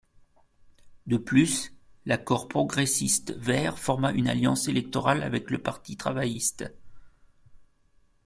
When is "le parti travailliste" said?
5.51-6.73